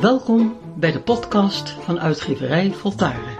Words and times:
Welkom 0.00 0.56
bij 0.76 0.92
de 0.92 1.00
podcast 1.00 1.70
van 1.70 2.00
uitgeverij 2.00 2.72
Voltaren. 2.72 3.36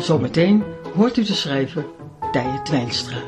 Zometeen 0.00 0.64
hoort 0.94 1.16
u 1.16 1.24
de 1.24 1.34
schrijver 1.34 1.86
Tije 2.32 2.62
Twijnstra. 2.62 3.22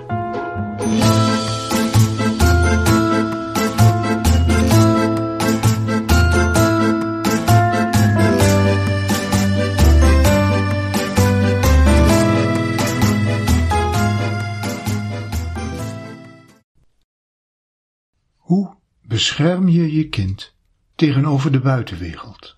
Hoe 18.36 18.74
bescherm 19.02 19.68
je 19.68 19.94
je 19.96 20.08
kind 20.08 20.58
tegenover 21.00 21.52
de 21.52 21.60
buitenwereld? 21.60 22.56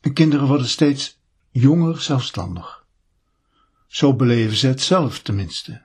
En 0.00 0.12
kinderen 0.12 0.46
worden 0.46 0.68
steeds 0.68 1.20
jonger 1.50 2.00
zelfstandig. 2.00 2.86
Zo 3.86 4.14
beleven 4.14 4.56
ze 4.56 4.66
het 4.66 4.80
zelf 4.80 5.22
tenminste. 5.22 5.82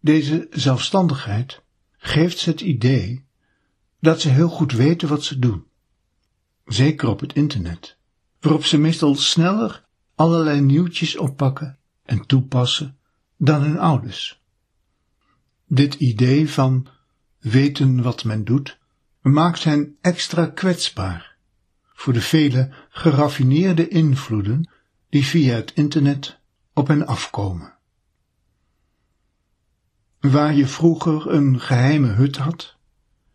Deze 0.00 0.46
zelfstandigheid 0.50 1.62
geeft 1.96 2.38
ze 2.38 2.50
het 2.50 2.60
idee 2.60 3.26
dat 4.00 4.20
ze 4.20 4.28
heel 4.28 4.48
goed 4.48 4.72
weten 4.72 5.08
wat 5.08 5.24
ze 5.24 5.38
doen. 5.38 5.66
Zeker 6.64 7.08
op 7.08 7.20
het 7.20 7.32
internet, 7.32 7.96
waarop 8.40 8.64
ze 8.64 8.78
meestal 8.78 9.14
sneller 9.14 9.84
allerlei 10.14 10.60
nieuwtjes 10.60 11.16
oppakken 11.16 11.78
en 12.02 12.26
toepassen 12.26 12.98
dan 13.36 13.62
hun 13.62 13.78
ouders. 13.78 14.42
Dit 15.66 15.94
idee 15.94 16.50
van 16.50 16.88
weten 17.38 18.02
wat 18.02 18.24
men 18.24 18.44
doet, 18.44 18.78
maakt 19.22 19.64
hen 19.64 19.96
extra 20.00 20.46
kwetsbaar 20.46 21.36
voor 21.98 22.12
de 22.12 22.20
vele 22.20 22.70
geraffineerde 22.88 23.88
invloeden 23.88 24.70
die 25.08 25.24
via 25.24 25.54
het 25.54 25.72
internet 25.74 26.38
op 26.72 26.86
hen 26.86 27.06
afkomen. 27.06 27.74
Waar 30.20 30.54
je 30.54 30.66
vroeger 30.66 31.32
een 31.32 31.60
geheime 31.60 32.08
hut 32.08 32.36
had, 32.36 32.76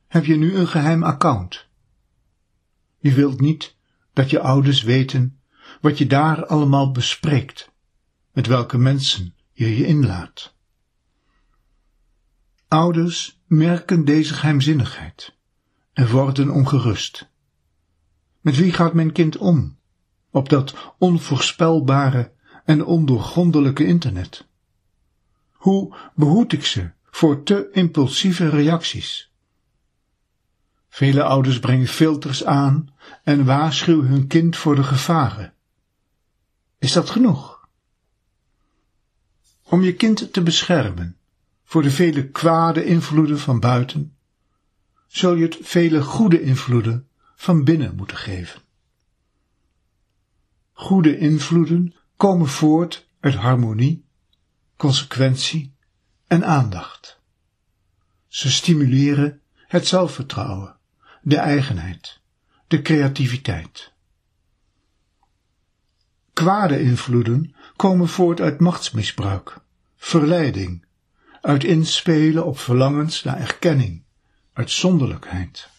heb 0.07 0.25
je 0.25 0.35
nu 0.35 0.55
een 0.55 0.67
geheim 0.67 1.03
account. 1.03 1.67
Je 2.99 3.13
wilt 3.13 3.39
niet 3.39 3.75
dat 4.13 4.29
je 4.29 4.39
ouders 4.39 4.83
weten 4.83 5.39
wat 5.81 5.97
je 5.97 6.07
daar 6.07 6.45
allemaal 6.45 6.91
bespreekt, 6.91 7.71
met 8.31 8.47
welke 8.47 8.77
mensen 8.77 9.35
je 9.51 9.77
je 9.77 9.85
inlaat. 9.85 10.52
Ouders 12.73 13.39
merken 13.47 14.05
deze 14.05 14.33
geheimzinnigheid 14.33 15.35
en 15.93 16.09
worden 16.09 16.49
ongerust. 16.49 17.29
Met 18.41 18.55
wie 18.55 18.73
gaat 18.73 18.93
mijn 18.93 19.11
kind 19.11 19.37
om 19.37 19.77
op 20.29 20.49
dat 20.49 20.93
onvoorspelbare 20.97 22.31
en 22.65 22.85
ondoorgrondelijke 22.85 23.85
internet? 23.85 24.45
Hoe 25.51 25.95
behoed 26.15 26.53
ik 26.53 26.65
ze 26.65 26.91
voor 27.03 27.43
te 27.43 27.69
impulsieve 27.71 28.49
reacties? 28.49 29.31
Vele 30.89 31.23
ouders 31.23 31.59
brengen 31.59 31.87
filters 31.87 32.43
aan 32.45 32.93
en 33.23 33.45
waarschuwen 33.45 34.07
hun 34.07 34.27
kind 34.27 34.57
voor 34.57 34.75
de 34.75 34.83
gevaren. 34.83 35.53
Is 36.77 36.91
dat 36.91 37.09
genoeg? 37.09 37.67
Om 39.63 39.81
je 39.81 39.93
kind 39.93 40.33
te 40.33 40.41
beschermen 40.41 41.17
voor 41.63 41.81
de 41.81 41.91
vele 41.91 42.29
kwade 42.29 42.85
invloeden 42.85 43.39
van 43.39 43.59
buiten, 43.59 44.15
zul 45.07 45.33
je 45.33 45.43
het 45.43 45.57
vele 45.61 46.01
goede 46.01 46.41
invloeden 46.41 47.07
van 47.35 47.63
binnen 47.63 47.95
moeten 47.95 48.17
geven. 48.17 48.61
Goede 50.71 51.17
invloeden 51.17 51.95
komen 52.17 52.47
voort 52.47 53.07
uit 53.19 53.35
harmonie, 53.35 54.05
consequentie 54.75 55.75
en 56.27 56.45
aandacht. 56.45 57.19
Ze 58.27 58.51
stimuleren 58.51 59.41
het 59.55 59.87
zelfvertrouwen, 59.87 60.77
de 61.21 61.37
eigenheid, 61.37 62.19
de 62.67 62.81
creativiteit. 62.81 63.91
Kwade 66.33 66.81
invloeden 66.81 67.55
komen 67.75 68.07
voort 68.07 68.41
uit 68.41 68.59
machtsmisbruik, 68.59 69.57
verleiding, 69.95 70.85
uit 71.43 71.63
inspelen 71.63 72.45
op 72.45 72.59
verlangens 72.59 73.23
naar 73.23 73.39
erkenning, 73.39 74.03
uitzonderlijkheid. 74.53 75.69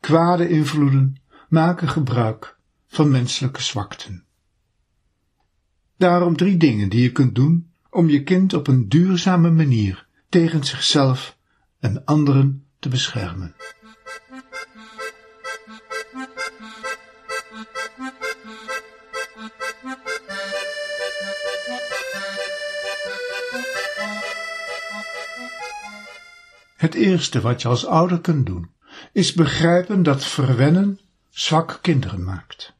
Kwade 0.00 0.48
invloeden 0.48 1.16
maken 1.48 1.88
gebruik 1.88 2.58
van 2.88 3.10
menselijke 3.10 3.62
zwakten. 3.62 4.24
Daarom 5.96 6.36
drie 6.36 6.56
dingen 6.56 6.88
die 6.88 7.02
je 7.02 7.12
kunt 7.12 7.34
doen 7.34 7.72
om 7.90 8.08
je 8.08 8.22
kind 8.22 8.54
op 8.54 8.66
een 8.66 8.88
duurzame 8.88 9.50
manier 9.50 10.06
tegen 10.28 10.64
zichzelf 10.64 11.36
en 11.78 12.04
anderen 12.04 12.64
te 12.78 12.88
beschermen. 12.88 13.54
Het 26.82 26.94
eerste 26.94 27.40
wat 27.40 27.62
je 27.62 27.68
als 27.68 27.86
ouder 27.86 28.20
kunt 28.20 28.46
doen, 28.46 28.70
is 29.12 29.32
begrijpen 29.32 30.02
dat 30.02 30.24
verwennen 30.24 31.00
zwak 31.30 31.78
kinderen 31.82 32.24
maakt. 32.24 32.74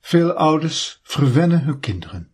Veel 0.00 0.32
ouders 0.32 1.00
verwennen 1.02 1.64
hun 1.64 1.80
kinderen. 1.80 2.30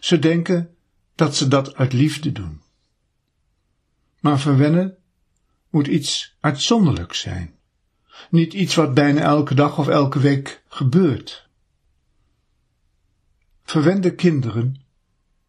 Ze 0.00 0.18
denken 0.18 0.76
dat 1.14 1.36
ze 1.36 1.48
dat 1.48 1.74
uit 1.74 1.92
liefde 1.92 2.32
doen. 2.32 2.62
Maar 4.20 4.38
verwennen 4.40 4.96
moet 5.70 5.86
iets 5.86 6.36
uitzonderlijks 6.40 7.20
zijn, 7.20 7.54
niet 8.30 8.52
iets 8.52 8.74
wat 8.74 8.94
bijna 8.94 9.20
elke 9.20 9.54
dag 9.54 9.78
of 9.78 9.88
elke 9.88 10.18
week 10.18 10.62
gebeurt. 10.68 11.48
Verwende 13.62 14.14
kinderen 14.14 14.82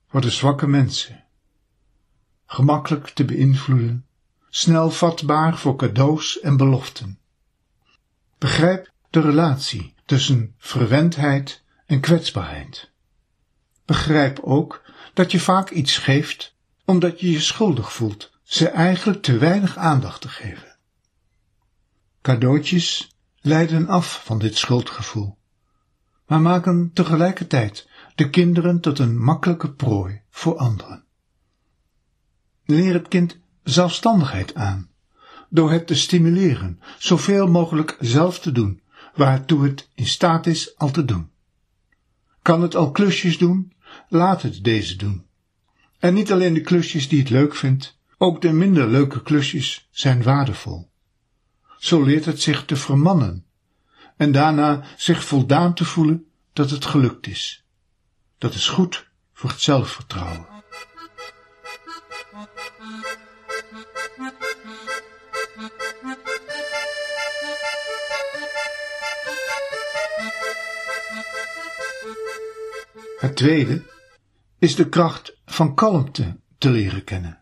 worden 0.09 0.31
zwakke 0.31 0.67
mensen 0.67 1.27
gemakkelijk 2.51 3.09
te 3.09 3.25
beïnvloeden, 3.25 4.05
snel 4.49 4.91
vatbaar 4.91 5.57
voor 5.57 5.75
cadeaus 5.75 6.39
en 6.39 6.57
beloften. 6.57 7.19
Begrijp 8.37 8.91
de 9.09 9.21
relatie 9.21 9.93
tussen 10.05 10.55
verwendheid 10.57 11.63
en 11.85 11.99
kwetsbaarheid. 11.99 12.91
Begrijp 13.85 14.39
ook 14.39 14.81
dat 15.13 15.31
je 15.31 15.39
vaak 15.39 15.69
iets 15.69 15.97
geeft 15.97 16.55
omdat 16.85 17.19
je 17.19 17.31
je 17.31 17.39
schuldig 17.39 17.93
voelt 17.93 18.31
ze 18.43 18.67
eigenlijk 18.67 19.21
te 19.21 19.37
weinig 19.37 19.77
aandacht 19.77 20.21
te 20.21 20.29
geven. 20.29 20.77
Cadeautjes 22.21 23.15
leiden 23.41 23.87
af 23.87 24.21
van 24.25 24.39
dit 24.39 24.57
schuldgevoel, 24.57 25.37
maar 26.25 26.41
maken 26.41 26.91
tegelijkertijd 26.93 27.89
de 28.15 28.29
kinderen 28.29 28.79
tot 28.79 28.99
een 28.99 29.17
makkelijke 29.17 29.71
prooi 29.71 30.21
voor 30.29 30.57
anderen. 30.57 31.03
Leer 32.69 32.93
het 32.93 33.07
kind 33.07 33.37
zelfstandigheid 33.63 34.55
aan, 34.55 34.89
door 35.49 35.71
het 35.71 35.87
te 35.87 35.95
stimuleren 35.95 36.79
zoveel 36.97 37.47
mogelijk 37.47 37.97
zelf 37.99 38.39
te 38.39 38.51
doen, 38.51 38.81
waartoe 39.15 39.63
het 39.63 39.89
in 39.95 40.07
staat 40.07 40.45
is 40.47 40.77
al 40.77 40.91
te 40.91 41.05
doen. 41.05 41.29
Kan 42.41 42.61
het 42.61 42.75
al 42.75 42.91
klusjes 42.91 43.37
doen? 43.37 43.73
Laat 44.09 44.41
het 44.41 44.63
deze 44.63 44.95
doen. 44.95 45.25
En 45.99 46.13
niet 46.13 46.31
alleen 46.31 46.53
de 46.53 46.61
klusjes 46.61 47.07
die 47.09 47.19
het 47.19 47.29
leuk 47.29 47.55
vindt, 47.55 47.97
ook 48.17 48.41
de 48.41 48.51
minder 48.51 48.87
leuke 48.87 49.21
klusjes 49.21 49.87
zijn 49.91 50.23
waardevol. 50.23 50.89
Zo 51.77 52.03
leert 52.03 52.25
het 52.25 52.41
zich 52.41 52.65
te 52.65 52.75
vermannen 52.75 53.45
en 54.17 54.31
daarna 54.31 54.83
zich 54.97 55.23
voldaan 55.23 55.73
te 55.73 55.85
voelen 55.85 56.25
dat 56.53 56.69
het 56.69 56.85
gelukt 56.85 57.27
is. 57.27 57.63
Dat 58.37 58.53
is 58.53 58.67
goed 58.67 59.07
voor 59.33 59.49
het 59.49 59.61
zelfvertrouwen. 59.61 60.58
Het 73.19 73.35
tweede 73.35 73.83
is 74.59 74.75
de 74.75 74.89
kracht 74.89 75.37
van 75.45 75.75
kalmte 75.75 76.39
te 76.57 76.69
leren 76.69 77.03
kennen. 77.03 77.41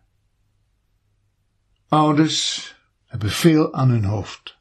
Ouders 1.87 2.75
hebben 3.05 3.29
veel 3.29 3.73
aan 3.73 3.89
hun 3.89 4.03
hoofd. 4.03 4.57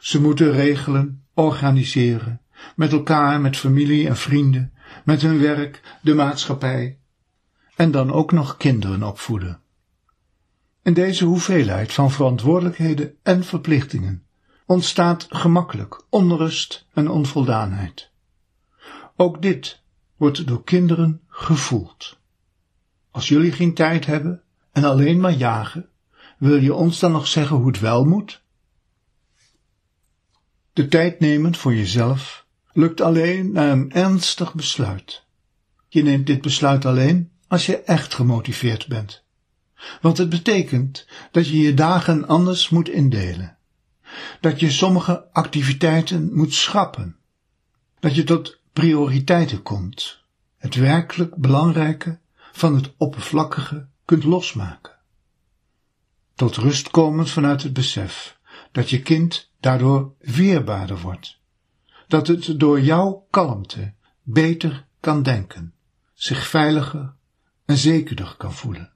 Ze 0.00 0.20
moeten 0.20 0.52
regelen, 0.52 1.24
organiseren, 1.34 2.40
met 2.76 2.92
elkaar, 2.92 3.40
met 3.40 3.56
familie 3.56 4.08
en 4.08 4.16
vrienden, 4.16 4.72
met 5.04 5.22
hun 5.22 5.40
werk, 5.40 5.98
de 6.02 6.14
maatschappij, 6.14 6.98
en 7.76 7.90
dan 7.90 8.12
ook 8.12 8.32
nog 8.32 8.56
kinderen 8.56 9.02
opvoeden. 9.02 9.60
In 10.82 10.94
deze 10.94 11.24
hoeveelheid 11.24 11.92
van 11.92 12.10
verantwoordelijkheden 12.10 13.14
en 13.22 13.44
verplichtingen 13.44 14.26
ontstaat 14.66 15.26
gemakkelijk 15.30 16.04
onrust 16.08 16.86
en 16.92 17.10
onvoldaanheid. 17.10 18.10
Ook 19.16 19.42
dit 19.42 19.82
wordt 20.20 20.46
door 20.46 20.64
kinderen 20.64 21.20
gevoeld. 21.28 22.18
Als 23.10 23.28
jullie 23.28 23.52
geen 23.52 23.74
tijd 23.74 24.06
hebben 24.06 24.42
en 24.72 24.84
alleen 24.84 25.20
maar 25.20 25.32
jagen, 25.32 25.88
wil 26.38 26.56
je 26.56 26.74
ons 26.74 26.98
dan 26.98 27.12
nog 27.12 27.26
zeggen 27.26 27.56
hoe 27.56 27.66
het 27.66 27.80
wel 27.80 28.04
moet? 28.04 28.42
De 30.72 30.88
tijd 30.88 31.20
nemen 31.20 31.54
voor 31.54 31.74
jezelf 31.74 32.46
lukt 32.72 33.00
alleen 33.00 33.52
na 33.52 33.70
een 33.70 33.92
ernstig 33.92 34.54
besluit. 34.54 35.24
Je 35.88 36.02
neemt 36.02 36.26
dit 36.26 36.40
besluit 36.40 36.84
alleen 36.84 37.30
als 37.48 37.66
je 37.66 37.80
echt 37.80 38.14
gemotiveerd 38.14 38.88
bent. 38.88 39.24
Want 40.00 40.18
het 40.18 40.28
betekent 40.28 41.06
dat 41.30 41.48
je 41.48 41.58
je 41.58 41.74
dagen 41.74 42.26
anders 42.28 42.68
moet 42.68 42.88
indelen. 42.88 43.56
Dat 44.40 44.60
je 44.60 44.70
sommige 44.70 45.32
activiteiten 45.32 46.34
moet 46.34 46.54
schrappen. 46.54 47.16
Dat 48.00 48.14
je 48.14 48.24
tot 48.24 48.59
prioriteiten 48.72 49.62
komt. 49.62 50.22
Het 50.56 50.74
werkelijk 50.74 51.36
belangrijke 51.36 52.18
van 52.52 52.74
het 52.74 52.94
oppervlakkige 52.96 53.88
kunt 54.04 54.24
losmaken. 54.24 54.98
Tot 56.34 56.56
rust 56.56 56.90
komend 56.90 57.30
vanuit 57.30 57.62
het 57.62 57.72
besef 57.72 58.38
dat 58.72 58.90
je 58.90 59.02
kind 59.02 59.50
daardoor 59.60 60.14
weerbaarder 60.18 61.00
wordt. 61.00 61.40
Dat 62.08 62.26
het 62.26 62.60
door 62.60 62.80
jouw 62.80 63.26
kalmte 63.30 63.94
beter 64.22 64.86
kan 65.00 65.22
denken, 65.22 65.74
zich 66.14 66.46
veiliger 66.46 67.14
en 67.64 67.76
zekerder 67.76 68.34
kan 68.36 68.52
voelen. 68.52 68.92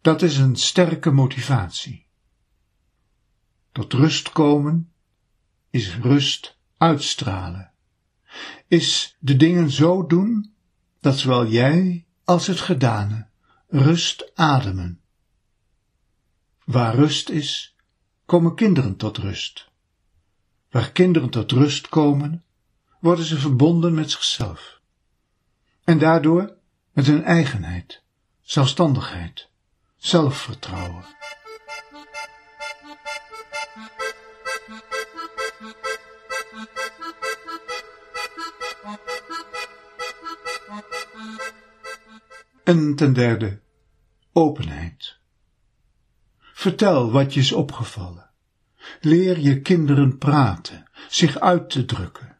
Dat 0.00 0.22
is 0.22 0.38
een 0.38 0.56
sterke 0.56 1.10
motivatie. 1.10 2.06
Tot 3.72 3.92
rust 3.92 4.32
komen 4.32 4.92
is 5.70 5.96
rust 5.96 6.58
uitstralen. 6.76 7.73
Is 8.68 9.16
de 9.18 9.36
dingen 9.36 9.70
zo 9.70 10.06
doen 10.06 10.52
dat 11.00 11.18
zowel 11.18 11.46
jij 11.46 12.06
als 12.24 12.46
het 12.46 12.60
gedane 12.60 13.26
rust 13.68 14.30
ademen. 14.34 15.00
Waar 16.64 16.94
rust 16.94 17.28
is, 17.28 17.76
komen 18.26 18.54
kinderen 18.54 18.96
tot 18.96 19.18
rust. 19.18 19.68
Waar 20.70 20.92
kinderen 20.92 21.30
tot 21.30 21.50
rust 21.52 21.88
komen, 21.88 22.44
worden 23.00 23.24
ze 23.24 23.38
verbonden 23.38 23.94
met 23.94 24.10
zichzelf. 24.10 24.80
En 25.84 25.98
daardoor 25.98 26.56
met 26.92 27.06
hun 27.06 27.22
eigenheid, 27.24 28.02
zelfstandigheid, 28.42 29.48
zelfvertrouwen. 29.96 31.04
En 42.64 42.94
ten 42.94 43.12
derde, 43.12 43.60
openheid. 44.32 45.18
Vertel 46.38 47.10
wat 47.10 47.34
je 47.34 47.40
is 47.40 47.52
opgevallen. 47.52 48.30
Leer 49.00 49.38
je 49.38 49.60
kinderen 49.60 50.18
praten, 50.18 50.88
zich 51.08 51.40
uit 51.40 51.70
te 51.70 51.84
drukken. 51.84 52.36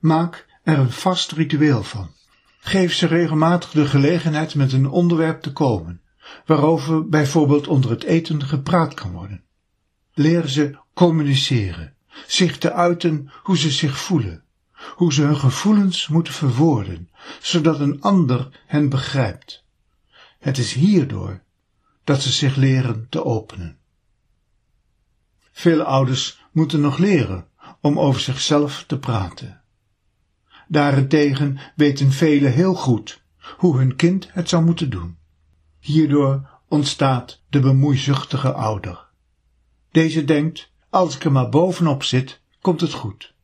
Maak 0.00 0.46
er 0.62 0.78
een 0.78 0.90
vast 0.90 1.32
ritueel 1.32 1.82
van. 1.82 2.14
Geef 2.60 2.94
ze 2.94 3.06
regelmatig 3.06 3.70
de 3.70 3.86
gelegenheid 3.86 4.54
met 4.54 4.72
een 4.72 4.88
onderwerp 4.88 5.42
te 5.42 5.52
komen, 5.52 6.00
waarover 6.46 7.08
bijvoorbeeld 7.08 7.66
onder 7.66 7.90
het 7.90 8.04
eten 8.04 8.42
gepraat 8.42 8.94
kan 8.94 9.12
worden. 9.12 9.44
Leer 10.14 10.48
ze 10.48 10.78
communiceren, 10.94 11.94
zich 12.26 12.58
te 12.58 12.72
uiten 12.72 13.30
hoe 13.42 13.58
ze 13.58 13.70
zich 13.70 13.98
voelen, 13.98 14.44
hoe 14.94 15.12
ze 15.12 15.22
hun 15.22 15.36
gevoelens 15.36 16.08
moeten 16.08 16.32
verwoorden, 16.32 17.10
zodat 17.40 17.80
een 17.80 18.00
ander 18.00 18.48
hen 18.66 18.88
begrijpt. 18.88 19.64
Het 20.38 20.58
is 20.58 20.72
hierdoor 20.72 21.42
dat 22.04 22.22
ze 22.22 22.32
zich 22.32 22.56
leren 22.56 23.06
te 23.08 23.24
openen. 23.24 23.78
Vele 25.52 25.84
ouders 25.84 26.44
moeten 26.52 26.80
nog 26.80 26.98
leren 26.98 27.46
om 27.80 27.98
over 27.98 28.20
zichzelf 28.20 28.84
te 28.86 28.98
praten. 28.98 29.60
Daarentegen 30.68 31.58
weten 31.76 32.12
velen 32.12 32.52
heel 32.52 32.74
goed 32.74 33.22
hoe 33.56 33.78
hun 33.78 33.96
kind 33.96 34.28
het 34.32 34.48
zou 34.48 34.64
moeten 34.64 34.90
doen. 34.90 35.16
Hierdoor 35.80 36.48
ontstaat 36.68 37.42
de 37.48 37.60
bemoeizuchtige 37.60 38.52
ouder. 38.52 39.06
Deze 39.90 40.24
denkt, 40.24 40.70
als 40.90 41.14
ik 41.14 41.24
er 41.24 41.32
maar 41.32 41.48
bovenop 41.48 42.02
zit, 42.02 42.40
komt 42.60 42.80
het 42.80 42.92
goed. 42.92 43.34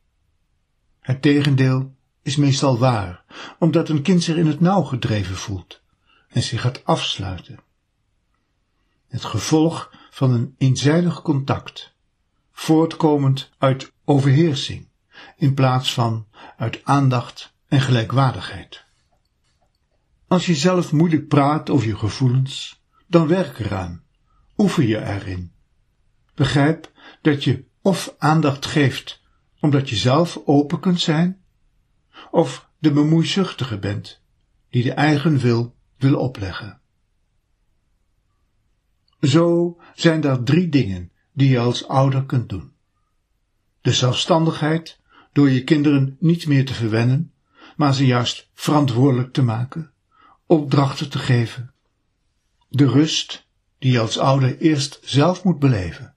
Het 1.03 1.21
tegendeel 1.21 1.95
is 2.21 2.35
meestal 2.35 2.77
waar, 2.77 3.23
omdat 3.59 3.89
een 3.89 4.01
kind 4.01 4.23
zich 4.23 4.35
in 4.35 4.47
het 4.47 4.59
nauw 4.59 4.81
gedreven 4.81 5.35
voelt 5.35 5.81
en 6.27 6.43
zich 6.43 6.61
gaat 6.61 6.85
afsluiten. 6.85 7.59
Het 9.07 9.23
gevolg 9.23 9.91
van 10.09 10.31
een 10.31 10.55
eenzijdig 10.57 11.21
contact, 11.21 11.93
voortkomend 12.51 13.49
uit 13.57 13.91
overheersing, 14.05 14.87
in 15.37 15.53
plaats 15.53 15.93
van 15.93 16.27
uit 16.57 16.81
aandacht 16.83 17.53
en 17.67 17.81
gelijkwaardigheid. 17.81 18.83
Als 20.27 20.45
je 20.45 20.55
zelf 20.55 20.91
moeilijk 20.91 21.27
praat 21.27 21.69
over 21.69 21.87
je 21.87 21.97
gevoelens, 21.97 22.81
dan 23.07 23.27
werk 23.27 23.59
eraan, 23.59 24.03
oefen 24.57 24.87
je 24.87 25.05
erin. 25.05 25.51
Begrijp 26.35 26.91
dat 27.21 27.43
je 27.43 27.65
of 27.81 28.15
aandacht 28.17 28.65
geeft 28.65 29.22
omdat 29.63 29.89
je 29.89 29.95
zelf 29.95 30.41
open 30.45 30.79
kunt 30.79 31.01
zijn, 31.01 31.41
of 32.31 32.69
de 32.79 32.91
bemoeizuchtige 32.91 33.77
bent, 33.77 34.21
die 34.69 34.83
de 34.83 34.91
eigen 34.91 35.37
wil 35.37 35.75
wil 35.97 36.15
opleggen. 36.15 36.79
Zo 39.21 39.77
zijn 39.95 40.23
er 40.23 40.43
drie 40.43 40.69
dingen 40.69 41.11
die 41.33 41.49
je 41.49 41.59
als 41.59 41.87
ouder 41.87 42.25
kunt 42.25 42.49
doen. 42.49 42.71
De 43.81 43.91
zelfstandigheid, 43.91 44.99
door 45.33 45.49
je 45.49 45.63
kinderen 45.63 46.17
niet 46.19 46.47
meer 46.47 46.65
te 46.65 46.73
verwennen, 46.73 47.33
maar 47.75 47.93
ze 47.93 48.05
juist 48.05 48.49
verantwoordelijk 48.53 49.33
te 49.33 49.43
maken, 49.43 49.91
opdrachten 50.45 51.09
te 51.09 51.19
geven. 51.19 51.73
De 52.69 52.87
rust, 52.87 53.47
die 53.79 53.91
je 53.91 53.99
als 53.99 54.17
ouder 54.17 54.57
eerst 54.57 54.99
zelf 55.03 55.43
moet 55.43 55.59
beleven, 55.59 56.15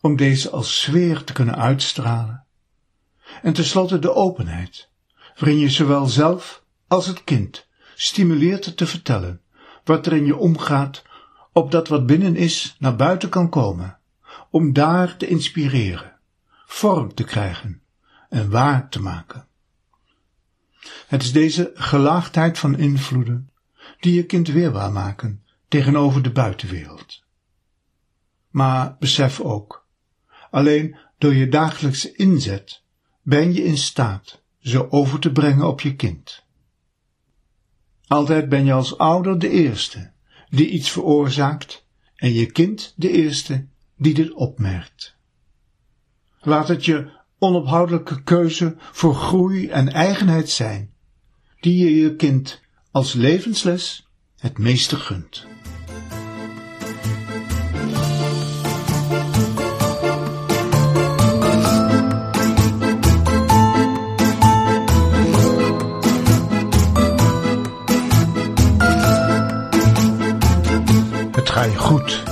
om 0.00 0.16
deze 0.16 0.50
als 0.50 0.80
sfeer 0.80 1.24
te 1.24 1.32
kunnen 1.32 1.56
uitstralen. 1.56 2.45
En 3.42 3.52
tenslotte 3.52 3.98
de 3.98 4.14
openheid, 4.14 4.88
waarin 5.38 5.58
je 5.58 5.70
zowel 5.70 6.06
zelf 6.06 6.62
als 6.86 7.06
het 7.06 7.24
kind 7.24 7.66
stimuleert 7.94 8.76
te 8.76 8.86
vertellen 8.86 9.40
wat 9.84 10.06
er 10.06 10.12
in 10.12 10.26
je 10.26 10.36
omgaat, 10.36 11.02
opdat 11.52 11.88
wat 11.88 12.06
binnen 12.06 12.36
is 12.36 12.76
naar 12.78 12.96
buiten 12.96 13.28
kan 13.28 13.48
komen, 13.48 13.98
om 14.50 14.72
daar 14.72 15.16
te 15.16 15.26
inspireren, 15.26 16.18
vorm 16.66 17.14
te 17.14 17.24
krijgen 17.24 17.82
en 18.28 18.50
waar 18.50 18.88
te 18.88 19.02
maken. 19.02 19.46
Het 21.06 21.22
is 21.22 21.32
deze 21.32 21.70
gelaagdheid 21.74 22.58
van 22.58 22.78
invloeden 22.78 23.50
die 24.00 24.14
je 24.14 24.24
kind 24.24 24.48
weerbaar 24.48 24.92
maken 24.92 25.44
tegenover 25.68 26.22
de 26.22 26.32
buitenwereld. 26.32 27.24
Maar 28.50 28.96
besef 28.98 29.40
ook, 29.40 29.86
alleen 30.50 30.96
door 31.18 31.34
je 31.34 31.48
dagelijkse 31.48 32.14
inzet 32.14 32.82
ben 33.26 33.52
je 33.52 33.64
in 33.64 33.78
staat 33.78 34.42
ze 34.58 34.90
over 34.90 35.18
te 35.18 35.32
brengen 35.32 35.66
op 35.66 35.80
je 35.80 35.94
kind. 35.94 36.44
Altijd 38.06 38.48
ben 38.48 38.64
je 38.64 38.72
als 38.72 38.98
ouder 38.98 39.38
de 39.38 39.48
eerste 39.48 40.12
die 40.48 40.68
iets 40.68 40.90
veroorzaakt 40.90 41.86
en 42.16 42.32
je 42.32 42.46
kind 42.46 42.92
de 42.96 43.10
eerste 43.10 43.66
die 43.96 44.14
dit 44.14 44.32
opmerkt. 44.32 45.16
Laat 46.40 46.68
het 46.68 46.84
je 46.84 47.10
onophoudelijke 47.38 48.22
keuze 48.22 48.76
voor 48.78 49.14
groei 49.14 49.68
en 49.68 49.92
eigenheid 49.92 50.50
zijn, 50.50 50.94
die 51.60 51.84
je 51.84 51.96
je 51.96 52.16
kind 52.16 52.60
als 52.90 53.12
levensles 53.12 54.08
het 54.36 54.58
meeste 54.58 54.96
gunt. 54.96 55.46
Goed 71.74 72.22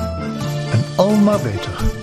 en 0.73 0.85
al 0.97 1.11
maar 1.11 1.41
beter. 1.41 1.94